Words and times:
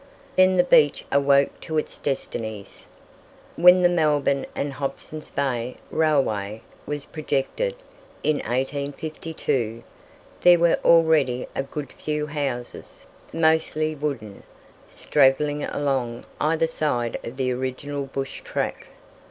Then 0.35 0.57
The 0.57 0.63
Beach 0.63 1.05
awoke 1.11 1.61
to 1.61 1.77
its 1.77 1.99
destinies. 1.99 2.85
When 3.55 3.83
the 3.83 3.87
Melbourne 3.87 4.47
and 4.55 4.73
Hobson's 4.73 5.29
Bay 5.29 5.75
railway 5.91 6.63
was 6.87 7.05
projected, 7.05 7.75
in 8.23 8.37
1852, 8.37 9.83
there 10.41 10.57
were 10.57 10.79
already 10.83 11.47
a 11.55 11.61
good 11.61 11.91
few 11.91 12.25
houses, 12.25 13.05
mostly 13.31 13.93
wooden, 13.93 14.41
straggling 14.89 15.63
along 15.65 16.25
either 16.39 16.65
side 16.65 17.19
of 17.23 17.37
the 17.37 17.51
original 17.51 18.07
bush 18.07 18.41
track. 18.43 18.87